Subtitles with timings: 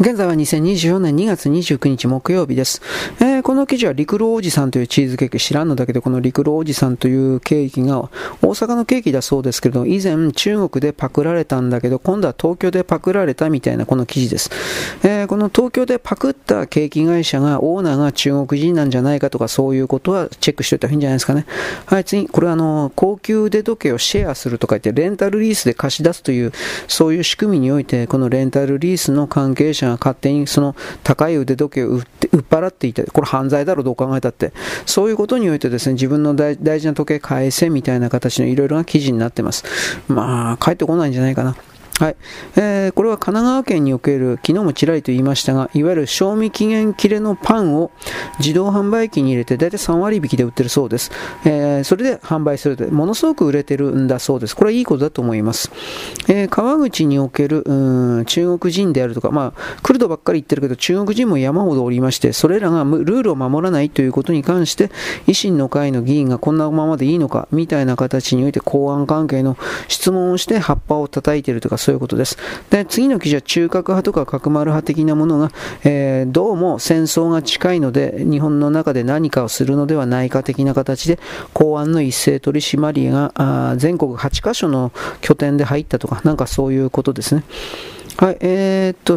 [0.00, 2.80] 現在は2024年2月29日木曜日です。
[3.18, 8.10] えー、この記事は陸路おじさんというチーズケーキ知らんのだけど、この陸路おじさんというケーキが
[8.42, 14.50] 大阪のケーキだそうですけれど、以前中国でパクられたんだけど、今度は東京でパクられたみたいなこの記事です。
[15.02, 21.46] えー、この東京でパクったケーキ会社が、オーナーが中国人なんじゃないかとか、そういうことはチェックしておいた方がいいんじゃないですかね。
[21.86, 26.52] はい、次、これはあの、高級腕時計をシェアするとか言って、レンタルリースで貸し出すという、
[26.86, 34.52] そういう仕組みにおいて、このレンタルリースの関係者が勝手にその高い腕時計を売って売っ払っていて、これ犯罪だろう、どう考えたって。
[34.86, 39.64] そういうことにおいてですね、自分の大事な時計返せみたいな形のいろいろな記事になってます。
[40.08, 41.56] まあ、帰ってこないんじゃないかな。
[41.98, 42.16] はい
[42.54, 47.90] えー、これは神奈川県における、昨日もちらりと言いましたが、いわゆる賞味期限切れのパンを
[48.38, 51.10] 自動販売機に入れて、大体3割引きで売ってるそうです。
[51.44, 54.54] えー、それで販売すると、ものすごく売れてるんだそうです。
[54.54, 55.72] これはいいことだと思います。
[56.28, 64.92] えー、川口におけるう中国人であるとか、まあ、クルドばっかり言ってるけど、中国人も山ほどおりまして、それらがルールを守らないということに関して、
[65.26, 69.56] 維新の会の議員がこんなままでいいのか、みたいな形において公安関係の
[69.88, 72.36] 質問をして葉っぱを叩いてるとか、そういうことです。
[72.68, 75.50] で、次の記事は中核派とか角丸派的なものが、
[75.84, 81.18] えー、どうも戦争が近いので、日本の中で何かをするのではないか的な形で、
[81.54, 87.42] 公安の一斉取締まりがあ全国8カ所の拠点で入ったとか、なんかそういうことですね。
[88.20, 89.16] はい、えー、っと、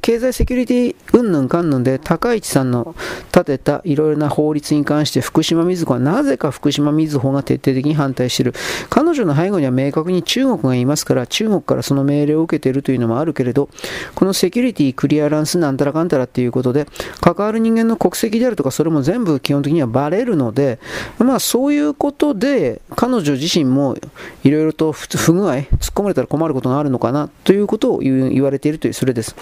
[0.00, 2.96] 経済セキュリティうんぬんかんぬんで、高市さんの
[3.26, 8.54] 立てたいろいろな法律に関して、福島みずほはなぜか福島みずほが徹底的に反対している。
[8.88, 13.68] 彼女の背後には明確に中国がいますから、中国からその命令を受けているというのもあるけれど、
[14.14, 16.86] このセキュリティクリアランスなんたらかんたらっていうことで、
[17.20, 20.78] 関わる人間の国籍であるとか、それも全部基本的にはバレるので、
[21.18, 23.98] まあそういうことで、彼女自身も
[24.42, 29.36] いろいろと不具合、突っ込まれたら困ることがあるのかなということを言う言われているという、それです。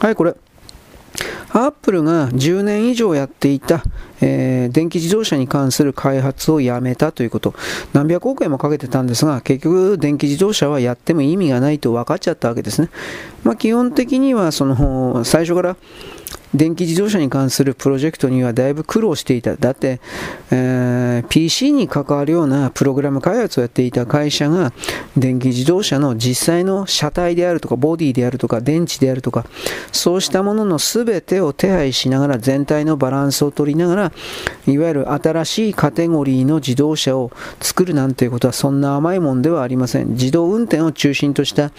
[0.00, 0.34] はい、これ。
[1.52, 3.82] アップルが10年以上やっていた、
[4.20, 7.54] えー、電気自動車に関する開発をやめたということ。
[7.92, 12.88] 何百億円もかけてたんですが、結局電気自動車はやっても意味がないと分かっちゃったわけですね。
[13.42, 15.76] まあ、基本的にはその最初から
[16.54, 19.56] 電気自動車に関するプロジェクトにはだいぶ苦労していた。
[19.56, 20.00] だって、
[20.50, 24.72] えー、PC に関わるようなプログラム開発をやっていた会社が
[25.16, 29.46] 電気自動車の実際の車体であるとかボディであるとか電池であるとか
[29.92, 34.12] そうしたものの全てを手配しながら全体のバランスを取りながら
[34.66, 40.10] いわゆる新しいカテゴリーの自動車を作るなんていうことはそんな甘いもんではありません。
[40.10, 41.70] 自動運転を中心とした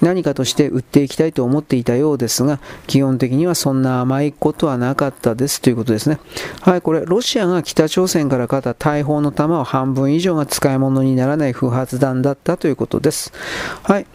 [0.00, 6.18] 何かとして売っていきたいと思っていたようですが基本的にはそんな甘い甘いことはなかったですということですね。
[6.60, 13.32] はい、これ、ロシアが北朝鮮から買った大砲の弾を半分以上が使い物にならない不発弾だったということです。
[13.82, 14.06] はい。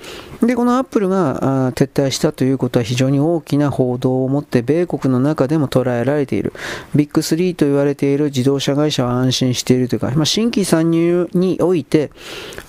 [0.41, 6.53] で、このアップルが撤退したということは非常に大きな報道を持って米国の中でも捉えられている。
[6.93, 12.11] ビッグ3と言われている自動車会社は安心しているというか、まあ、新規参入において、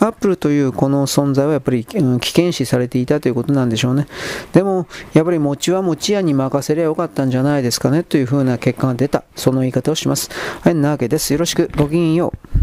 [0.01, 1.99] アップルというこの存在はやっぱり、危
[2.31, 4.07] 険視されていたということなんでしょうね。
[4.55, 9.25] でも、やっぱり餅は餅屋に任せればよかったんじゃないですかねというふうな結果が出た。
[9.35, 10.31] その言い方をします。
[10.61, 11.33] はい、なわけです。
[11.33, 11.69] よろしく。
[11.77, 12.58] ごきげんよう。